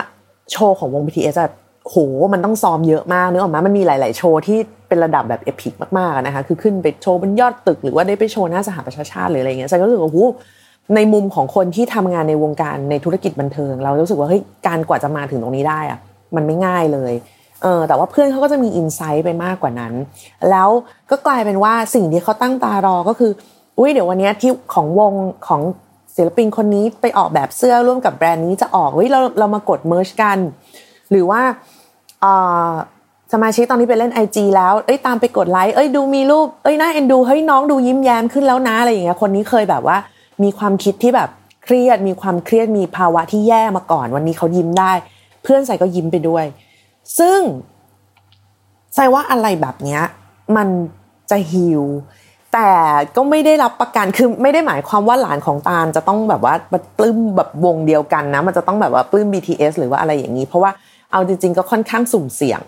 [0.52, 1.52] โชว์ของวง BTS อะ
[1.84, 1.96] โห
[2.34, 10.20] มันต้องซ้อมเยอะมากเนื้อออกมามันมีหลาย ๆ โชว์ที่ เป็นระดับแบบเอพิกมากๆนะคะคือขึ้นไปโชว์บนยอดตึก หรือว่าได้ไปโชว์หน้าสหประชาชาติหรืออะไรเงี้ยใจก็รู้สึกว่าโห
[10.96, 16.00] ในมุมของคนที่ทำงานในวงการในธุรกิจบันเทิง เรารู้สึกว่าเฮ้ยการกว่าจะมาถึงตรงนี้ได้อะ
[16.36, 17.14] มันไม่ง่ายเลย
[17.64, 19.94] เออแต่ว่าเพื่อนเขาก็จะมี insight ไปมากกว่านั้น
[20.50, 20.70] แล้ว
[21.12, 23.32] ก็กลายเป็นว่าสิ่งที่เขาตั้งตารอก็คือ
[23.78, 25.14] อุ้ยเดี๋ยววันนี้ที่ของวง
[25.48, 25.62] ของ
[26.16, 30.38] ศิลปินคนนี้ไปออกแบบเสื้อร่วมกับแบรนด์นี้จะออกเฮ้ยเราเรามากด merch กัน
[31.12, 31.42] หรือว่า
[33.34, 39.98] สมาชิกตอนนี้ไปเล่น IG แล้ว เอ้ยตามไปกดไลค์ เอ้ยดูมีรูป เอ้ยน่าเอ็นดูเฮ้ยน้องดูยิ้มแย้มขึ้นแล้วนะอะไรอย่างเงี้ยคนนี้เคยแบบว่า
[40.44, 41.30] มีความคิดที่แบบ
[41.64, 44.92] เครียด มีความเครียดมีภาวะที่แย่มาก่อน วันนี้เขายิ้มได้
[45.44, 46.46] เพื่อนใส่ก็ยิ้มไปด้วย
[47.20, 47.40] ซึ่ง
[48.96, 50.02] ใส่ว่าอะไรแบบเนี้ย
[50.56, 50.68] มัน
[51.32, 51.84] จะฮิว
[52.54, 52.70] แต่
[53.16, 56.54] ก็ไม่ได้รับประกันคือไม่ได้หมายความว่าหลานของตาลจะต้องแบบว่า
[56.98, 60.72] ปลื้มแบบวงเดียวกันนะ มันจะต้องแบบว่าปลื้ม BTS หรือว่าอะไรอย่างนี้ เพราะว่า
[61.12, 62.62] เอาจริง ๆ ก็ค่อนข้างสุ่มเสี่ยง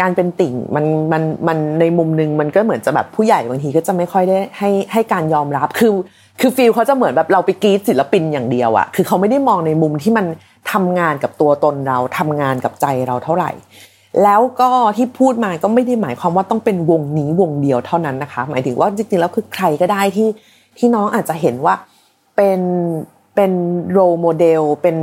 [0.00, 5.92] การเป็นติ่งมันมันมันในมุมนึงมันก็เหมือนจะแบบผู้ใหญ่บางทีก็จะไม่ค่อยได้ให้ให้การยอมรับคือ
[6.40, 10.26] คือ feel เขาจะเหมือนแบบเราไปกรีดศิลปินอย่างเดียวอะคือเขาไม่ได้มองในมุมที่มัน
[10.72, 13.50] ทำงานกับตัวตนเราทำงานกับใจเราเท่าไหร่
[14.22, 20.28] แล้วก็ที่พูดมาก็ไม่ได้หมายความว่าต้องเป็นวงนี้วงเดียวเท่านั้นนะคะ หมายถึงว่าจริงๆแล้วคือใครก็ได้ที่
[20.78, 21.74] ที่น้องอาจจะเห็นว่า
[22.36, 22.60] เป็น
[23.34, 23.52] เป็น
[23.90, 24.96] role model เป็น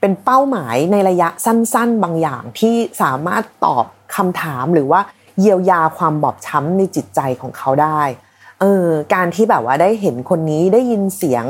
[0.00, 3.84] เป็นเป้าหมายในระยะสั้น ๆ บางอย่างที่สามารถตอบ
[4.16, 5.00] คำถามหรือว่า
[5.40, 8.00] เยียวยาความบอบช้ำในจิตใจของเขาได้
[8.60, 11.44] เออการที่แบบว่าได้เห็นคนนี้ได้ยินเสียง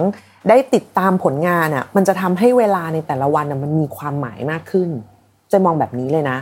[0.49, 4.91] ได้ติดตามผลงานอะ มันจะทำให้เวลาในแต่ละวันอะมันมีความหมายมากขึ้น
[5.53, 6.39] จะมองแบบนี้เลยนะ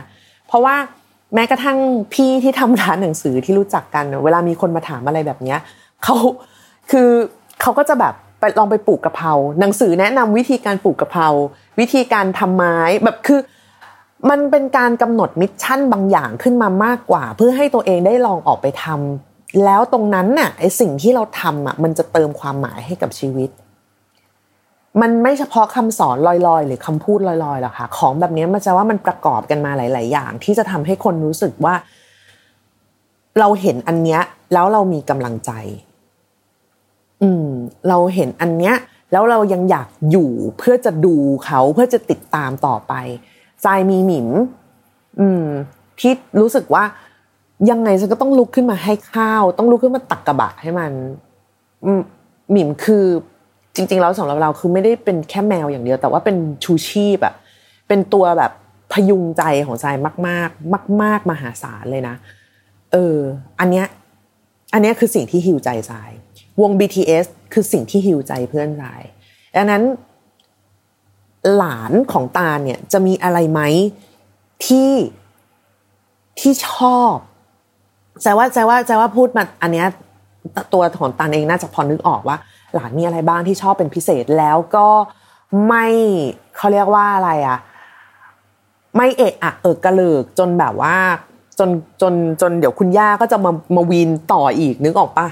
[0.47, 0.75] เพราะว่า
[1.33, 1.77] แม้กระทั่ง
[2.13, 5.59] พี่ที่ทำร้านหนังสือที่รู้จักกัน เวลามีคนมาถามอะไรแบบเนี้ย
[6.03, 6.15] เขา
[6.91, 7.09] คือ
[7.61, 11.27] เขาก็จะแบบไปลองไปปลูกกะเพราหนังสือแนะนำวิธีการปลูกกะเพรา
[11.79, 13.39] วิธีการทำไม้แบบคือ
[14.29, 23.49] มันเป็นการกำหนดมิชชั่นบางอย่างขึ้นมามากกว่า เพื่อให้ตัวเองได้ลองออกไปทำแล้วตรงนั้นน่ะไอสิ่งที่เราทำอะมันจะเติมความหมายให้กับชีวิต
[25.01, 31.75] มันไม่เฉพาะคำสอนลอยๆ หรือคำพูดลอยๆหรอกค่ะของแบบนี้มันจะว่ามันประกอบกันมาหลาย ๆ อย่าง ที่จะทำให้คนรู้สึกว่า
[33.39, 34.21] เราเห็นอันเนี้ย
[34.53, 35.51] แล้วเรามีกำลังใจ
[37.21, 37.47] อืม
[37.89, 38.75] เราเห็นอันเนี้ย
[39.11, 42.93] แล้วเรายังอยากอยู่เพื่อจะดูเขาเพื่อจะติดตามต่อไป
[43.63, 44.29] ใจมีหมิม
[45.19, 45.45] อืม
[45.99, 46.83] ที่รู้สึกว่า
[47.71, 50.91] ยังไงฉันก็ต้องลุกขึ้นมาให้ข้าว ต้องลุกขึ้นมาตักกระบะให้มัน
[52.51, 53.05] หมิมคือ
[53.75, 57.33] จริง ๆ แล้วสำหรับเราคือไม่ได้เป็นแค่แมวอย่างเดียว แต่ว่าเป็นชูชีพอะ
[57.87, 58.51] เป็นตัวแบบ
[58.93, 62.15] พยุงใจของใจมากๆ มากๆมหาศาลเลยนะ
[62.91, 63.17] เออ
[63.59, 63.85] อันเนี้ย
[64.73, 65.93] อันเนี้ยคือสิ่งที่ฮิวใจใจ
[66.61, 68.85] วง BTS คือสิ่งที่ฮิวใจเพื่อนใจ
[69.55, 69.83] ดังนั้น
[71.55, 73.61] หลานของตาเนี่ยจะมีอะไรไหม
[74.65, 74.91] ที่
[76.39, 77.15] ที่ชอบ
[78.21, 79.87] แจว่าแจว่าแจว่าพูดมาอันเนี้ย
[80.73, 82.37] ตัวของตาเองน่าจะพอนึกออกว่า
[82.73, 84.87] หลานมีอะไรบ้างที่ชอบเป็นพิเศษแล้วก็
[85.67, 85.85] ไม่
[86.55, 87.57] เขาเรียกว่าอะไรอะ
[88.97, 90.95] ไม่เอะอะเอะกระเลิกจนแบบว่า
[91.59, 91.69] จน
[92.01, 95.27] จนจนเดี๋ยวคุณย่าก็จะมามาวีนต่ออีกนึกออกปะ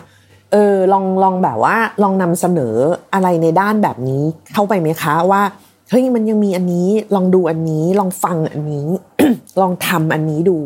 [0.52, 2.76] เออลองลองแบบว่าลองนำเสนอ
[3.14, 5.42] อะไรในด้านแบบนี้เข้าไปไหมคะว่า
[5.92, 8.88] เฮ้ยมันยังมีอันนี้ลองดูอันนี้ ลองฟังอันนี้
[9.62, 10.60] ลองทำอันนี้ดู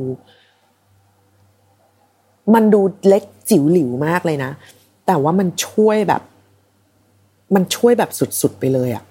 [2.54, 4.52] มันดูเล็กจิ๋วหลิวมากเลยนะ
[5.06, 6.22] แต่ว่ามันช่วยแบบ
[7.56, 8.10] มันช่วยแบบ
[8.42, 9.04] สุดๆไปเลยอะ่ะ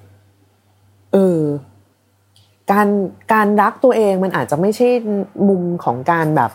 [1.12, 1.40] เออ
[2.72, 2.88] การ
[3.32, 4.88] การรักตัวเองมันอาจจะไม่ใช่
[5.48, 6.50] มุมของการแบบ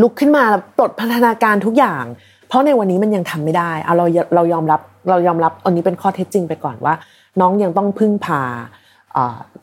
[0.00, 0.44] ลุกขึ้นมา
[0.76, 2.04] ปลดพัฒนาการทุกอย่าง
[2.48, 6.94] เพราะในวันนี้มันยังทำไม่ได้เอาเราเรายอมรับ เรายอมรับอันนี้เป็นข้อเท็จจริงไปก่อนว่า
[7.40, 8.42] น้องยังต้องพึ่งพา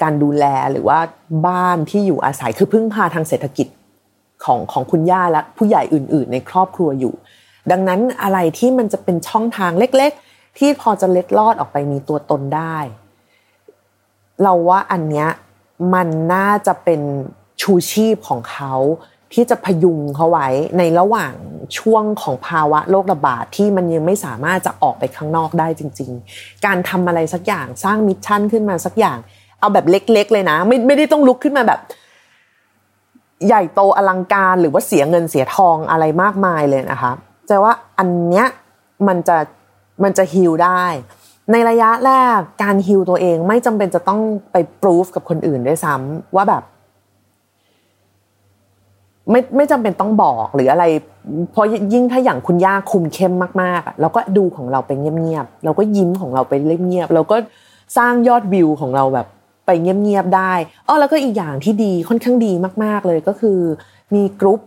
[0.02, 1.00] การดูแลหรือว่า
[1.48, 3.68] บ้านที่อยู่อาศัยคือพึ่งพาทางเศรษฐกิจ
[4.46, 7.14] ของของคุณย่าและผู้ใหญ่อื่น ๆ ในครอบครัวอยู่
[7.72, 12.78] ดังนั้นอะไรที่มันจะเป็นช่องทางเล็ก ๆ ที่พอจะเล็ดลอดออกไปมีตัวตนได้
[14.44, 15.30] เราว่าอันเนี้ย
[15.94, 17.02] มันน่าจะเป็น
[17.62, 18.74] ชูชีพของเขา
[19.34, 21.34] ที่จะพยุงเขาไว้ในระหว่าง
[21.80, 29.18] ช่วงของภาวะโรคระบาดที่มันยังไม่สามารถจะออกไปข้างนอกได้จริง ๆ การทำอะไรสักอย่างสร้าง mission ขึ้นมาสักอย่าง
[29.60, 31.80] เอาแบบเล็ก ๆ เลยนะ ไม่ไม่ได้ต้องลุกขึ้นมาแบบ
[33.48, 37.12] ใหญ่โตอลังการหรือว่าเสียเงินเสียทองอะไรมากมายเลยนะคะ
[37.50, 38.48] จะว่าอันเนี้ย
[39.08, 39.38] มันจะ
[40.04, 40.84] มันจะ heal ได้
[41.52, 46.64] ในระยะแรกการฮิลตัวเองไม่จำเป็นจะต้องไปพิสูจกับคนอื่นด้วยซ้ำว่าแบบ
[49.32, 50.86] ไม่ไม่จำเป็นต้องบอกหรืออะไร
[51.52, 57.38] เพราะยิ่งถ้าอย่างคุณย่าคุมเข้มมากๆเราก็ดูของเราไปเงียบๆเราก็ยิ้มของเราไปเงียบๆเราก็
[57.98, 59.28] สร้างยอดวิวของเราแบบ
[59.66, 60.54] ไปเงียบๆได้
[60.88, 62.52] อ๋อแล้วก็อีกอย่างที่ดีค่อนข้างดี
[62.84, 63.60] มากๆเลยก็คือ
[64.16, 64.62] มีกรุ๊ป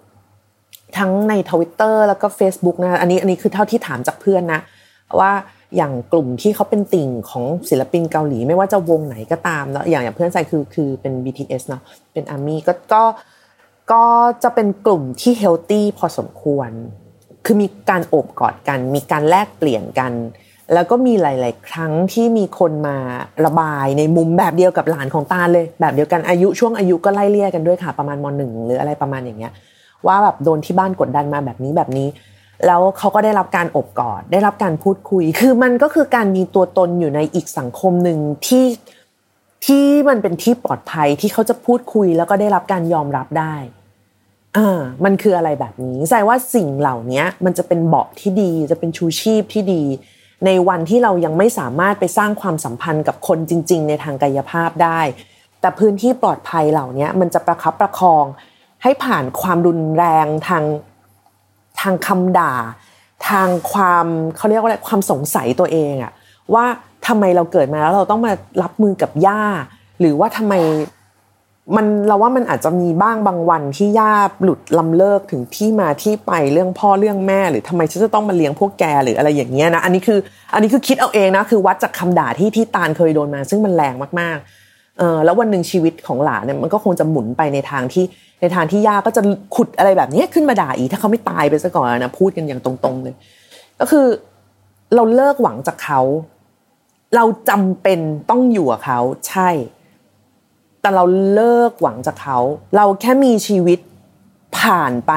[0.98, 4.60] ทั้งในทวิตเตอร์แล้วก็ Facebook นะอันนี้อันนี้คือเท่าที่ถามจากเพื่อนนะ
[5.20, 5.32] ว่า
[5.76, 13.02] อย่างกลุ่มที่เขาเป็นติ่งของศิลปินเกาหลี ไม่ว่าจะวงไหนก็ตามแล้วอย่างอย่างเพื่อนใส่คือคือเป็น BTS เนาะเป็นอาร์มี่ก็ก็
[13.92, 14.04] ก็
[14.42, 16.70] จะเป็นกลุ่มที่เฮลตี้พอสมควร
[17.44, 20.12] คือมีการโอบกอดกัน มีการแลกเปลี่ยนกัน
[20.74, 22.96] แล้วก็มีหลาย ๆ ครั้งที่มีคนมา
[23.44, 29.52] ระบายในมุมแบบเดียวกับหลานของตาเลย แบบเดียวกันอายุช่วงอายุก็ไล่เลี่ยกันด้วยค่ะ ประมาณมหนึ่งหรืออะไรประมาณอย่างเงี้ย
[30.06, 32.08] ว่าแบบโดนที่บ้านกดดันมาแบบนี้แบบนี้
[32.66, 38.64] แล้วเขาก็ได้รับการอบกอด ได้รับการพูดคุย คือมันก็คือการมีตัวตนอยู่ในอีกสังคมหนึ่งที่
[39.66, 43.54] ที่มันเป็นที่ปลอดภัยที่เขาจะพูดคุยแล้วก็ได้รับการยอมรับได้
[44.56, 49.82] อ่ามันคืออะไรแบบนี้แสดงว่าสิ่งเหล่านี้มันจะเป็นเบาะที่ดี จะเป็นชูชีพที่ดี
[50.46, 55.00] ในวันที่เรายังไม่สามารถไปสร้างความสัมพันธ์กับคนจริง ๆ ในทางกายภาพได้
[55.60, 58.24] แต่พื้นที่ปลอดภัยเหล่านี้มันจะประคับประคอง
[58.82, 60.64] ให้ผ่านความรุนแรงทาง
[61.80, 62.52] ทางคำด่า
[63.28, 66.12] ทางความเขาเรียกว่าอะไรความสงสัยตัวเองอะ
[66.54, 66.64] ว่า
[67.06, 68.32] ทำไมเราเกิดมาแล้วเราต้องมา
[68.62, 69.42] รับมือกับย่า
[70.00, 70.54] หรือว่าทำไม
[71.76, 80.18] มันเราว่ามันอาจจะมีบ้างบางวันที่ย่าหลุดลำเลิกถึงที่มาที่ไปเรื่องพ่อเรื่องแม่ หรือทำไมฉันจะต้องมาเลี้ยงพวกแกหรืออะไรอย่างเงี้ยนะอันนี้คือ
[80.54, 88.04] อันนี้คือคิดเอาเองนะคือวัดจากคำด่าที่ที่ตาลเคยโดนมา ซึ่งมันแรงมากๆเออแล้ววันหนึ่งชีวิตของหลานเนี่ยมันก็คงจะหมุนไปในทางที่
[88.40, 89.22] ในทางที่ย่าก็จะ
[89.56, 93.14] ขุดอะไรแบบนี้ขึ้นมาด่าอีกถ้าเขาไม่ตายไปซะก่อนนะพูดกันอย่างตรงๆเลย
[93.80, 94.06] ก็คือ
[94.94, 96.00] เราเลิกหวังจากเขา
[97.16, 97.98] เราจำเป็น
[98.30, 99.48] ต้องอยู่กับเขาใช่
[100.80, 102.38] แต่เราเลิกหวังจากเขา
[102.76, 103.78] เราแค่มีชีวิต
[104.58, 105.12] ผ่านไป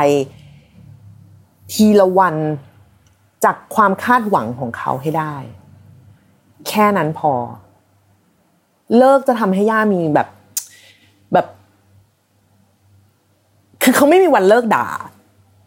[1.74, 2.36] ทีละวัน
[3.46, 5.36] จากความคาดหวังของเขาให้ได้
[6.68, 7.34] แค่นั้นพอ
[8.98, 10.28] เลิกจะทำให้ย่ามีแบบ
[11.34, 11.48] แบบ
[13.84, 14.88] คือเขาไม่มีวันเลิกด่า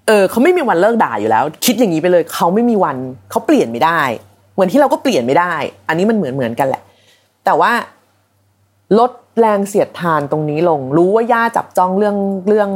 [0.06, 2.96] เออเขาไม่มีวันเลิกด่าอยู่แล้ว คิดอย่างนี้ไปเลย เขาไม่มีวัน
[3.30, 4.00] เขาเปลี่ยนไม่ได้
[4.52, 5.54] เหมือนที่เราก็เปลี่ยนไม่ได้
[5.88, 6.82] อันนี้มันเหมือนเหมือนกันแหละ
[7.44, 7.72] แต่ว่า
[8.98, 12.16] ลด แรงเสียดทานตรงนี้ลง รู้ว่าย่าจับจ้องเรื่อง
[12.48, 12.70] เรื่อง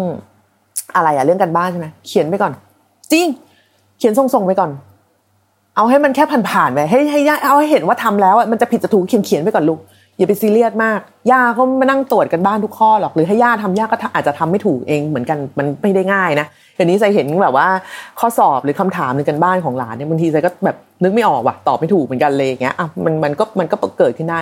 [0.94, 2.52] อะไรอะเรื่องกันบ้านใช่ไหมเขียนไปก่อน
[3.12, 3.26] จริง
[3.98, 4.70] เขียนส่งๆไปก่อน
[5.76, 9.80] เอาให้มันแค่ผ่านๆไปให้ให้ย่าเอาให้เห็นว่าทำแล้วอะมันจะผิดจะถูกเขียนเขียนไปก่อนลูก
[10.16, 17.66] อย่าไปซีเรียสมากย่าเขาไม่นั่งตรวจกันบ้านทุกข้อหรอกหรือให้ย่าทำย่าก็อาจจะทำไม่ถูกเองเหมือนกันมันไม่ได้ง่ายนะเดี๋ยวนี้ใจเห็นแบบว่า
[18.20, 24.40] ข้อสอบหรือคำถามในกันบ้านของหลานเนี่ยบางทีใจก็แบบนึกไม่ออกว่ะตอบไม่ถูกเหมือนกันเลยอย่างเงี้ยอะมันมันก็มันก็เกิดขึ้นได้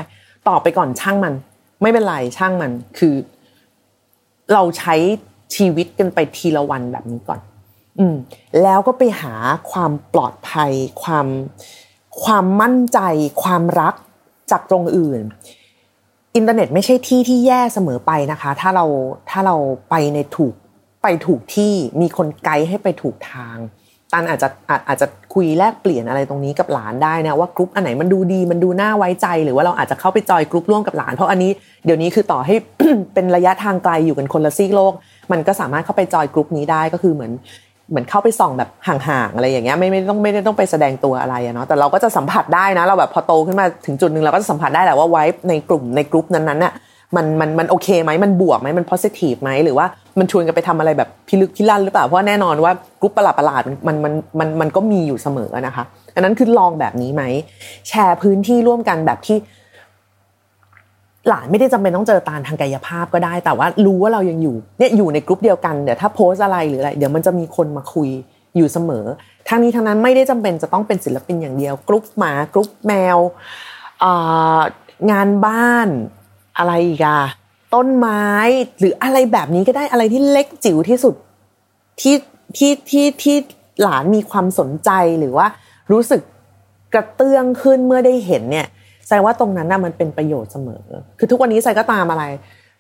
[0.49, 1.35] ตอบไปก่อนช่างมัน
[1.83, 3.15] ไม่เป็นไรช่างมันคือ
[4.53, 4.95] เราใช้
[5.55, 7.41] ชีวิตกันไปทีละวันแบบนี้ก่อน
[7.99, 8.17] อืม
[8.63, 9.35] แล้วก็ไปหา
[9.71, 11.27] ความปลอดภัย ความ
[12.25, 12.99] ความมั่นใจ
[13.43, 13.95] ความรัก
[14.51, 15.21] จากตรงอื่น
[16.37, 18.87] อินเทอร์เน็ตไม่ใช่ที่ที่แย่เสมอไปนะคะ ถ้าเรา
[19.31, 19.57] ถ้าเรา
[19.91, 20.55] ไปในถูก
[21.03, 23.57] ไปถูกที่มีคนไกด์ให้ไปถูกทาง
[24.13, 24.49] ตันอาจจะ
[24.89, 31.51] อาจจะคุยแลกเปลี่ยนอะไรตรงนี้กับหลานได้นะว่ากรุ๊ปอันไหนมันดูดีมันดูน่าไว้ใจ หรือว่าเราอาจจะเข้าไป join group ร่วมกับหลาน เพราะอันนี้
[31.85, 32.55] เดี๋ยวนี้คือต่อให้
[33.15, 34.93] เป็นระยะทางไกลอยู่กันคนละซีกโลก
[35.33, 37.33] มันก็สามารถเข้าไป join group นี้ได้ก็คือเหมือน
[37.91, 46.73] เหมือนเข้าไปส่องแบบห่างๆอะไรอย่างเงี้ยไม่ไม่ต้องไม่ได้ต้องไปแสดงตัวอะไรอะเนาะแต่เราก็จะสัมผัสได้นะ เราแบบพอโตขึ้นมาถึงจุดหนึ่งเราก็จะสัมผัสได้แหละว่าไว้ในกลุ่มในกรุ๊ปนั้นๆน่ะ
[47.17, 49.87] มันมันมันโอเคไหมมันบวกไหมมัน positive ไหมหรือว่า
[50.19, 57.23] มันชวนกันไปทำอะไรแบบพิลึกพิลั่นหรือเปล่าเพราะแน่นอนว่ากรุ๊ปประหลาดประหลาดมันมันมันมันก็มีอยู่เสมอนะคะอันนั้นคือลองแบบนี้ไหม
[57.89, 59.39] แชร์พื้นที่ร่วมกันแบบที่
[61.29, 68.09] หลานไม่ได้จำเป็นต้องเจอตาทางกายภาพก็ได้ แต่ว่ารู้ว่าเรายังอยู่เนี่ยอยู่ในกลุ่มเดียวกันเดี๋ยวถ้าโพสอะไรหรืออะไรเดี๋ยวมันจะมีคนมาคุย
[68.57, 69.05] อยู่เสมอ
[69.49, 73.19] ทั้งนี้ทั้งนั้นไม่ได้จำเป็นจะต้องเป็นศิลปินอย่างเดียวกลุ่มหมากลุ่มแมว
[75.11, 75.89] งานบ้าน
[76.59, 77.21] อะไรอีกอะ
[77.75, 78.25] ต้นไม้
[78.79, 81.15] หรืออะไรแบบนี้ก็ได้อะไรที่เล็กจิ๋วที่สุด
[82.01, 82.17] ที่
[82.57, 83.37] ที่ที่ที่
[83.83, 85.47] หลานมีความสนใจหรือว่า
[85.93, 86.23] รู้สึก
[86.95, 88.67] กระเตื้องขึ้นเมื่อได้เห็นเนี่ย
[89.07, 90.83] แสดงว่าตรงนั้นน่ะมันเป็นประโยชน์เสมอ
[91.19, 92.25] คือทุกวันนี้ใส่ก็ตามอะไร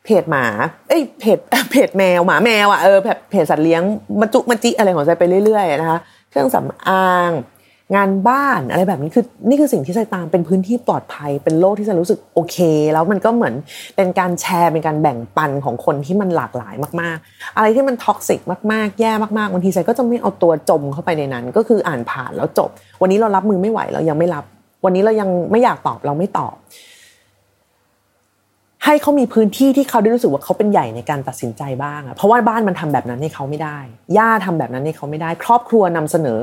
[0.05, 0.45] เพจหมา
[0.89, 1.39] เอ้ยเพจ
[1.71, 2.99] เพจแมวหมาแมวอะเออ
[3.31, 3.83] เพจสัตว์เลี้ยง
[4.21, 5.99] มาจุมาจิอะไรของใจไปเรื่อยๆนะคะ
[6.31, 7.31] เครื่องสำอาง
[7.97, 12.57] งานบ้านอะไรแบบนี้คือนี่คือสิ่งที่ใส่ตามเป็นพื้นที่ปลอดภัยเป็นโลกที่จะรู้สึกโอเค
[12.93, 13.55] แล้วมันก็เหมือน
[13.97, 18.41] เป็นการแชร์เป็นการแบ่งปันของคนที่มันหลากหลายมากๆ อะไรที่มันท็อกซิก
[18.73, 22.71] มากๆ แย่มากๆบางทีใส่ก็จะไม่เอาตัวจมเข้าไปในนั้น ก็คืออ่านผ่านแล้วจบ
[23.01, 24.45] วันนี้เรารับมือไม่ไหวเรายังไม่รับ
[24.85, 26.55] วันนี้เรายังไม่อยากตอบเราไม่ตอบ
[28.85, 33.79] ให้เขามีพื้นที่ที่เขาได้รู้สึกว่าเขาเป็นใหญ่ในการตัดสินใจบ้างอะเพราะว่าบ้านมันทำแบบนั้นให้เขาไม่ได้
[34.19, 36.39] ย่าทำแบบนั้นให้เขาไม่ได้ ครอบครัวนำเสนอ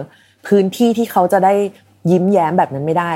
[0.47, 1.53] พื้นที่ที่เขาจะได้
[2.11, 3.11] ยิ้มแย้มแบบนั้นไม่ได้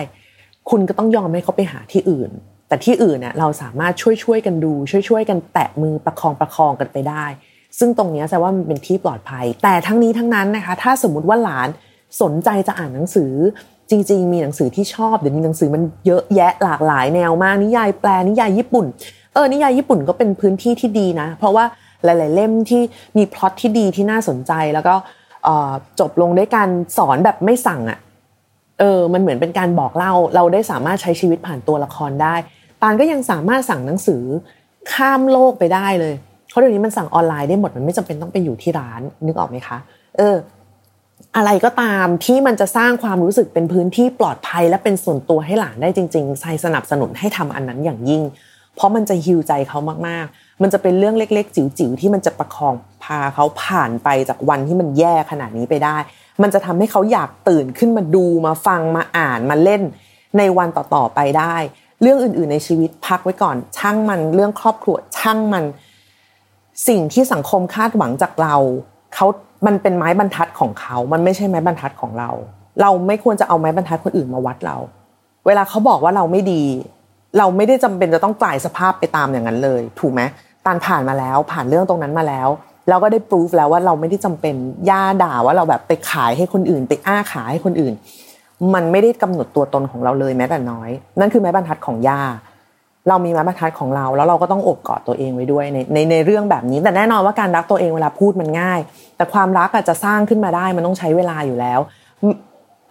[0.69, 2.31] คุณก็ต้องยอมให้เขาไปหาที่อื่น
[2.67, 7.25] แต่ที่อื่นเนี่ยเราสามารถช่วยช่วยกันดู ช่วยช่วยกันแตะมือประคองประคองกันไปได้
[7.79, 11.69] ซึ่งตรงนี้แสดงว่ามันเป็นที่ปลอดภัย แต่ทั้งนี้ทั้งนั้นนะคะ ถ้าสมมติว่าหลาน
[12.21, 13.31] สนใจจะอ่านหนังสือ
[13.89, 18.85] จริง ๆ มีหนังสือที่ชอบเดี๋ยวนี้หนังสือมันเยอะแยะหลากหลายแนวมากนิยายแปลนิยายญี่ปุ่น
[19.33, 21.65] เออนิยายญี่ปุ่นก็เป็นพื้นที่ที่ดีนะ เพราะว่า
[22.03, 22.81] หลาย ๆ เล่มที่
[23.17, 24.95] มีพล็อตที่ดีที่น่าสนใจแล้วก็
[25.99, 27.99] จบลงด้วยการสอนแบบไม่สั่งอะ่ะ
[28.79, 32.35] เออมันเหมือนเป็นการบอกเล่าเราได้สามารถใช้ชีวิตผ่านตัวละครได้
[32.81, 34.23] ตานก็ยังสามารถสั่งหนังสือ
[34.93, 36.13] ข้ามโลกไปได้เลย
[36.49, 39.77] เพราะเดี๋ยวนี้มันสั่งออนไลน์ได้หมดมันไม่จำเป็นต้องไปอยู่ที่ร้านนึกออกไหมคะ
[40.17, 40.35] เออ
[41.35, 48.21] อะไรก็ตามที่มันจะสร้างความรู้สึกเป็นพื้นที่ปลอดภัย และเป็นส่วนตัวให้หลานได้จริงๆใส่สนับสนุนให้ทำอันนั้นอย่างยิ่ง
[48.75, 55.97] เพราะมันจะฮิวใจเขามากๆ มันจะเป็นเรื่องเล็ก ๆ จิ๋วๆที่มันจะประคองพาเขาผ่านไปจากวันที่มันแย่ขนาดนี้ไปได้
[56.41, 59.81] มันจะทำให้เขาอยากตื่นขึ้นมาดูมาฟังมาอ่านมาเล่น
[60.37, 61.55] ในวันต่อๆไปได้
[62.01, 65.65] เรื่องอื่นๆในชีวิตพักไว้ก่อน ช่างมันเรื่องครอบครัวช่างมัน
[66.87, 68.55] สิ่งที่สังคมคาดหวังจากเรา
[69.15, 69.27] เขา
[69.65, 72.29] มันเป็นไม้บรรทัดของเขา มันไม่ใช่ไม้บรรทัดของเรา
[72.81, 74.77] เราไม่ควรจะเอาไม้บรรทัดคนอื่นมาวัดเรา
[75.45, 76.63] เวลาเขาบอกว่าเราไม่ดี
[77.37, 80.21] เราไม่ได้จำเป็นจะต้องกลายสภาพไปตามอย่างนั้นเลย ถูกไหม
[80.65, 82.49] ตานผ่านมาแล้ว ผ่านเรื่องตรงนั้นมาแล้ว
[82.89, 84.55] เราก็ได้พิสูจแล้วว่าเราไม่ได้จำเป็น
[84.89, 87.93] ย่าด่าว่าเราแบบไปขายให้คนอื่น ไปอ้าขายให้คนอื่น
[88.73, 90.89] มันไม่ได้กำหนดตัวตนของเราเลยแม้แต่น้อย
[91.19, 92.21] นั่นคือแม้บรรทัดของย่า
[93.09, 98.79] เรามีไม้บรรทัดของเรา แล้วเราก็ต้องอบกอดตัวเองไว้ด้วยในในในเรื่องแบบนี้ แต่แน่นอนว่าการรักตัวเองเวลาพูดมันง่าย
[99.17, 101.79] แต่ความรักอาจจะสร้างขึ้นมาได้มันต้องใช้เวลาอยู่แล้ว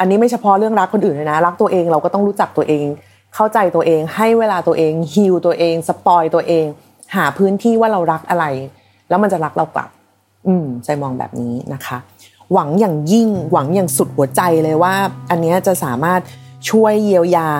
[0.00, 2.86] อันนี้ไม่เฉพาะเรื่องรักคนอื่นเลยนะ รักตัวเองเราก็ต้องรู้จักตัวเอง
[3.34, 6.66] เข้าใจตัวเอง ให้เวลาตัวเองฮิวตัวเองสปอยตัวเอง
[7.14, 8.44] หาพื้นที่ว่าเรารักอะไร
[9.08, 9.90] แล้วมันจะรักเรากลับ
[10.46, 11.98] อืมใจมองแบบนี้นะคะ
[12.52, 14.94] หวังอย่างยิ่งหวังอย่างสุดหัวใจเลยว่า
[15.30, 16.20] อันนี้จะสามารถ
[16.70, 17.50] ช่วยเยียวยา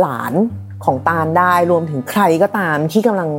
[0.00, 0.32] หลาน
[0.84, 3.30] ของตาลได้รวมถึงใครก็ตามที่กำลัง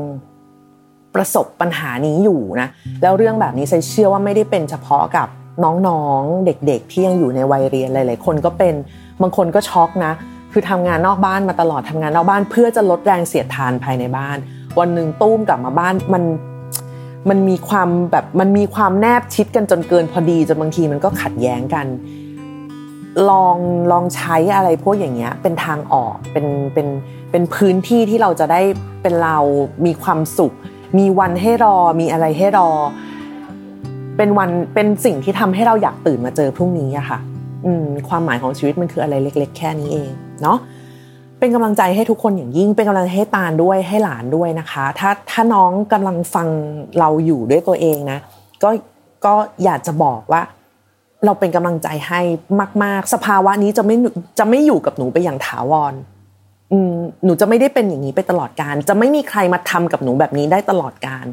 [1.15, 2.67] ประสบปัญหานี้อยู่นะ
[3.01, 5.27] แล้วเรื่องแบบนี้ใส่เชื่อว่าไม่ได้เป็นเฉพาะกับ
[5.63, 8.73] น้องๆ เด็กๆ ที่ยังอยู่ในวัยเรียนหลายๆคนก็เป็น
[9.21, 10.13] บางคนก็ช็อกนะ
[10.51, 14.37] คือทำงานนอกบ้านมาตลอดทำงานนอกบ้าน เพื่อจะลดแรงเสียดทานภายในบ้าน
[14.79, 16.23] วันหนึ่งตุ้มกลับมาบ้านมัน
[17.29, 21.87] มันมีความแบบมันมีความแนบชิดกันจนเกินพอดีจนบางทีมันก็ขัดแย้งกัน
[23.29, 23.57] ลอง
[23.91, 26.87] ลองใช้อะไรพวกอย่างเงี้ยเป็นทางออกเป็นเป็น
[27.31, 28.61] เป็นพื้นที่ที่เราจะได้
[29.01, 29.37] เป็นเรา
[29.85, 30.53] มีความสุข
[30.97, 32.69] มีวันให้รอมีอะไรให้รอ
[34.17, 37.19] เป็นวันเป็นสิ่งที่ทำให้เราอยากตื่นมาเจอพรุ่งนี้อะค่ะ
[38.09, 40.09] ความหมายของชีวิตมันคืออะไรเล็ก ๆ แค่นี้เอง
[40.41, 40.57] เนาะ
[41.39, 46.47] เป็นกำลังใจให้ทุกคนอย่างยิ่ง เป็นกำลังให้ตาลด้วยให้หลานด้วยนะคะ ถ้าถ้าน้องกำลังฟัง
[46.99, 48.19] เราอยู่ด้วยตัวเองนะ
[48.63, 48.69] ก็
[49.25, 50.41] ก็อยากจะบอกว่า
[51.25, 52.21] เราเป็นกำลังใจให้
[52.83, 53.95] มาก ๆ สภาวะนี้จะไม่
[54.39, 55.93] จะไม่อยู่กับหนูไปอย่างถาวร
[57.25, 61.25] หนูจะไม่ได้เป็นอย่างนี้ไปตลอดการจะไม่มีใครมาทำกับหนูแบบนี้ได้ตลอดการ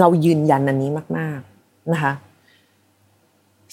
[0.00, 2.12] เรายืนยันอันนี้มาก ๆนะคะ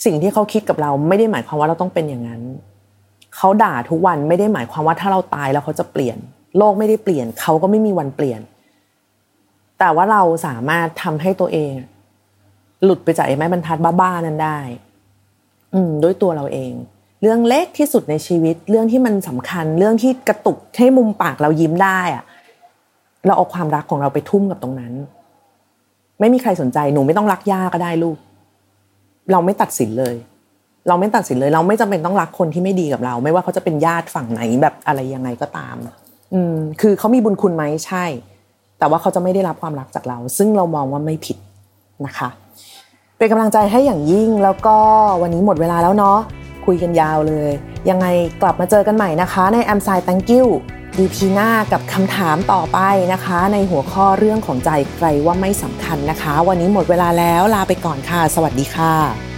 [0.06, 2.42] สิ่งที่เขาคิดกับเราไม่ได้หมายความว่าเราต้องเป็นอย่างนั้น
[3.36, 6.18] เขาด่าทุกวันไม่ได้หมายความว่าถ้าเราตายแล้วเขาจะเปลี่ยน
[6.58, 8.42] โลกไม่ได้เปลี่ยน เขาก็ไม่มีวันเปลี่ยน
[9.80, 11.72] แต่ว่าเราสามารถทำให้ตัวเอง
[12.84, 14.60] หลุดไปจากไอ้ไม้บรรทัดบ้าๆนั้นได้
[15.74, 16.74] อืม ด้วยตัวเราเอง
[17.22, 22.24] เรื่องเล็กที่สุดในชีวิต เรื่องที่มันสำคัญ เรื่องที่กระตุกให้มุมปากเรายิ้มได้อะ
[23.26, 24.94] เราเอาความรักของเราไปทุ่มกับตรงนั้น
[26.20, 28.18] ไม่มีใครสนใจหนูไม่ต้องรักย่าก็ได้ลูก
[29.32, 30.16] เราไม่ตัดสินเลย
[30.88, 35.76] เราไม่ตัดสินเลย เราไม่จำเป็นต้องรักคนที่ไม่ดีกับเรา ไม่ว่าเขาจะเป็นญาติฝั่งไหนแบบอะไรยังไงก็ตาม
[36.34, 38.06] อืม คือเขามีบุญคุณไหมใช่
[38.80, 41.38] แต่ว่าเขาจะไม่ได้รับความรักจากเรา ซึ่งเรามองว่าไม่ผิด
[42.06, 42.30] นะคะ
[43.18, 44.78] เป็นกำลังใจให้อย่างยิ่งแล้วก็
[45.22, 46.18] วันนี้หมดเวลาแล้วเนาะ
[46.70, 47.52] คุยกันยาวเลย
[47.90, 48.08] ยังไง
[48.42, 50.46] กลับมาเจอกันใหม่นะคะ ใน a m s i Thank you
[51.00, 52.80] EP หน้ากับคำถามต่อไป
[53.14, 59.29] นะคะ ในหัวข้อเรื่องของใจใครว่าไม่สำคัญนะคะ วันนี้หมดเวลาแล้วลาไปก่อนค่ะ สวัสดีค่ะ